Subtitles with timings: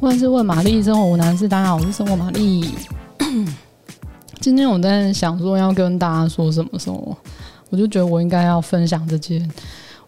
[0.00, 1.48] 万事问玛丽，生活无难事。
[1.48, 2.70] 大家好，我是生活玛丽。
[4.40, 7.16] 今天我在想说要跟大家说什么时候，
[7.70, 9.50] 我就觉得我应该要分享这件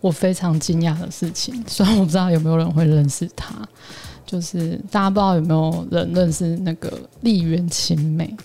[0.02, 1.64] 我非常惊讶的事情。
[1.66, 3.54] 虽然我不知道有没有人会认识他，
[4.27, 6.93] 就是大家不知道有没有人认识那个
[7.23, 8.36] 栗原晴美。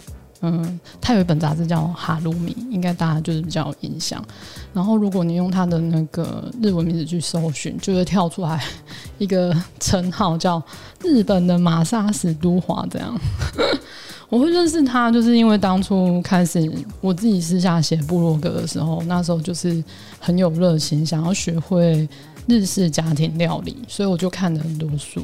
[0.45, 4.21] 嗯，他有一本杂志叫《哈鲁米》，应该大家就是比较有印象。
[4.73, 8.61] 然后，如果你用他的那个日文名字去搜寻，就会跳出来
[9.17, 10.61] 一个称号叫
[11.03, 13.19] “日本的玛莎史都华”这样。
[14.29, 16.59] 我会认识他，就是因为当初开始
[17.01, 19.83] 我自己私下写部落格的时候，那时候就是
[20.19, 22.09] 很有热情，想要学会
[22.47, 25.23] 日式家庭料理，所以我就看了很多书。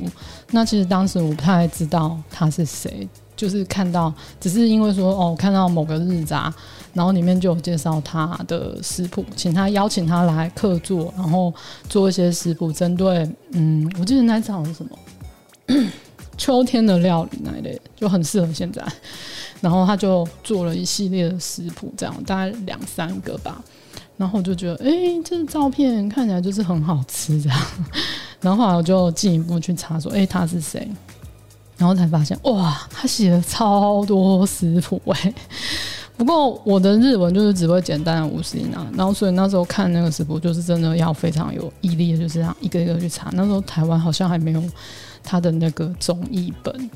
[0.51, 3.07] 那其实当时我不太知道他是谁。
[3.39, 6.53] 就是看到，只是因为说哦，看到某个日杂，
[6.93, 11.53] 然后里面就有介绍他的食谱，请他邀请他来客座，然后
[11.87, 14.91] 做一些食谱，针对嗯，我记得那一次好像是什么
[16.37, 18.85] 秋天的料理那一类，就很适合现在。
[19.61, 23.63] 然后他就做了一系列的食谱，这样大概两三个吧。
[24.17, 24.91] 然后我就觉得，哎、
[25.23, 27.57] 这照片看起来就是很好吃这样。
[28.41, 30.85] 然后后来我就进一步去查，说，哎、他是谁？
[31.79, 35.33] 然后才发现，哇，他写了超多食谱哎。
[36.17, 43.29] 不过我的日文就是只会简单的五十音啊，然后所以那时候看那个食谱，就是真的要非常有毅力的，就是这样一个一个去查。
[43.31, 44.61] 那时候台湾好像还没有
[45.23, 46.89] 他的那个中译本。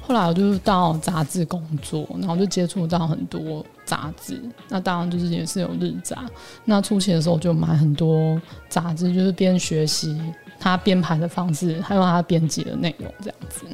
[0.00, 4.40] 后来我就是到杂志工作，然后就接触到很多杂志。
[4.68, 6.24] 那当然就是也是有日杂。
[6.64, 10.18] 那初期的时候就买很多杂志，就是边学习
[10.58, 13.66] 他编排的方式，还有他编辑的内容这样子。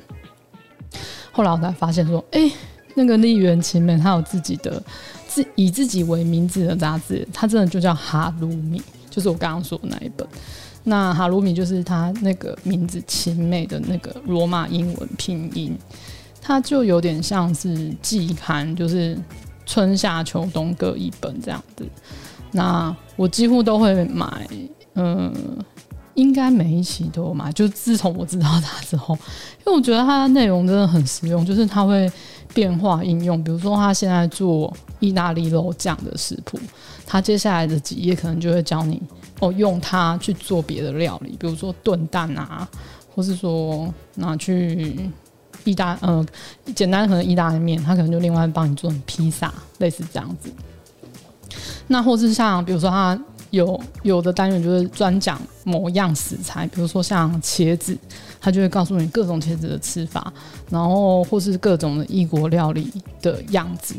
[1.36, 2.50] 后来我才发现说，哎、
[2.94, 4.82] 那个栗原晴美，她有自己的
[5.28, 10.26] 自以自己为名字的杂志，它真的就叫哈鲁米，就是我刚刚说的那一本。
[10.82, 15.76] 那哈鲁米就是他那个名字晴美的那个罗马英文拼音，
[16.40, 19.18] 它就有点像是季刊，就是
[19.66, 21.86] 春夏秋冬各一本这样子。
[22.50, 24.48] 那我几乎都会买，
[24.94, 25.30] 嗯。
[26.16, 29.14] 应该每一期都有嘛，就自从我知道它之后，
[29.60, 32.10] 因为我觉得它的内容真的很实用，就是它会
[32.52, 33.42] 变化应用。
[33.44, 36.58] 比如说，他现在做意大利肉酱的食谱，
[37.06, 39.00] 他接下来的几页可能就会教你
[39.40, 42.66] 哦，用它去做别的料理，比如说炖蛋啊，
[43.14, 45.10] 或是说拿去
[45.64, 46.24] 意大呃
[46.74, 50.50] 简单可能意大利面，他可能就另外帮你做披萨，类似这样子。
[51.88, 53.18] 那或是像比如说他。
[53.50, 57.96] 有有的单元就是专讲某样食材，比如说像茄子，
[58.40, 60.32] 他就会告诉你各种茄子的吃法，
[60.70, 62.92] 然后或是各种的异国料理
[63.22, 63.94] 的样子，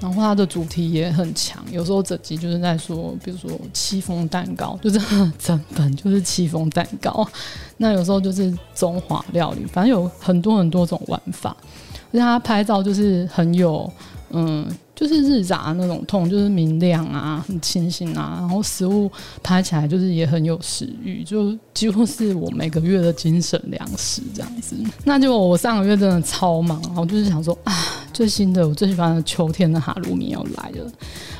[0.00, 1.64] 然后它的主题也很强。
[1.70, 4.98] 有时候整集就是在说，比如说戚风蛋糕，就是
[5.38, 7.26] 整本就是戚风蛋糕。
[7.76, 11.56] 那有时候就是中华料理，反正有很多很多种玩法。
[12.10, 13.90] 而且他拍照就是很有
[14.30, 14.66] 嗯。
[14.98, 19.08] 就是日杂那种痛，就是明亮啊，很清新啊，然后食物
[19.44, 24.74] 拍起来就是也很有食欲，就几乎是我每个月的精神粮食这样子。
[25.04, 27.72] 那就我上个月真的超忙，我就是想说啊，
[28.12, 30.90] 最新的我最喜欢的秋天的哈鲁米要来了，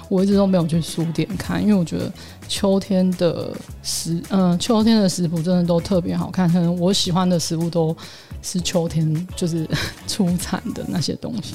[0.09, 2.13] 我一直都没有去书店看，因为我觉得
[2.47, 3.53] 秋天的
[3.83, 7.97] 食，嗯、秋天的食谱真的都特别好看，可能我喜欢的食物都
[8.41, 9.69] 是秋天就是
[10.07, 11.55] 出产的那些东西。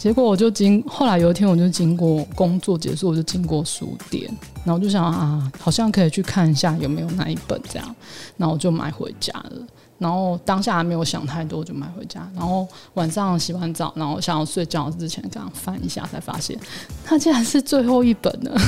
[0.00, 4.26] 结果我就经后来有一天我就经过工作结束，我就经过书店，
[4.64, 7.94] 然后我就想啊，好像可以去看一下有没有那一本这样，
[8.38, 9.52] 然后我就买回家了。
[9.98, 12.26] 然后当下还没有想太多，就买回家。
[12.34, 16.58] 然后晚上洗完澡，然后想要睡觉之前，刚刚翻一下才发现，
[17.04, 18.58] 它竟然是最后一本了。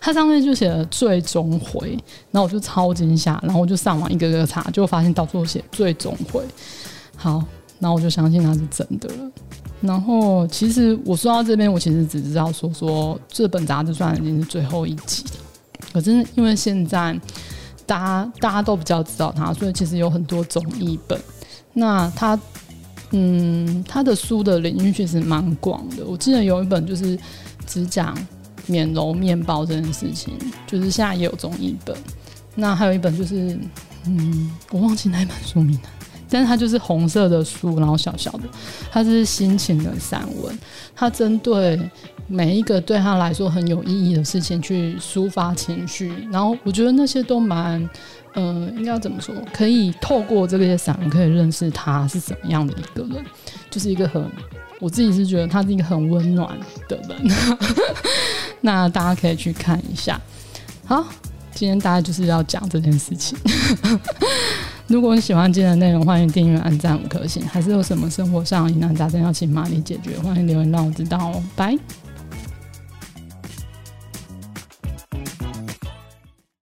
[0.00, 1.96] 它上面就写了最终回，
[2.32, 6.42] 然后我就超惊吓，然后我就上网一个个查，就发现到处都写最终回。
[7.14, 7.40] 好，
[7.82, 9.30] 然后我就相信它是真的了。
[9.80, 15.24] 然后，其实我说到这边，我其实只知道说说这本杂志算已经是最后一集，
[15.92, 17.18] 可是因为现在
[17.84, 21.20] 大家大家都比较知道它，所以其实有很多综艺本。
[21.72, 22.38] 那它，
[23.10, 26.04] 嗯，他的书的领域确实蛮广的。
[26.06, 27.18] 我记得有一本就是
[27.66, 28.16] 只讲
[28.66, 30.32] 免揉面包这件事情，
[30.64, 31.96] 就是现在也有综艺本。
[32.54, 33.58] 那还有一本就是，
[34.06, 35.88] 嗯，我忘记那本书名了。
[36.32, 38.44] 但是它就是红色的书，然后小小的，
[38.90, 40.58] 它是心情的散文，
[40.96, 41.78] 它针对
[42.26, 47.86] 每一个对他来说很有意义的事情去抒发情绪，然后我觉得那些都蛮，
[48.34, 49.34] 嗯、应该怎么说？
[49.52, 53.22] 可以透过这些散文，可以认识他是什么样的一个人，
[53.70, 54.24] 就是一个很，
[54.80, 56.58] 我自己是觉得他是一个很温暖
[56.88, 57.36] 的人，
[58.62, 60.18] 那大家可以去看一下。
[60.86, 61.04] 好，
[61.54, 63.36] 今天大家就是要讲这件事情。
[64.92, 67.42] 如果你喜欢今天的内容，欢迎订阅、按赞五颗星。
[67.46, 71.42] 还是有什么生活上疑难杂症要请玛丽解决，欢迎留言让我知道哦。
[71.56, 71.74] 拜。